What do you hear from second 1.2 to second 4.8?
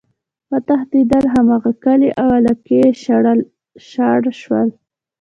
هماغه کلي او علاقي ئی شاړ شول،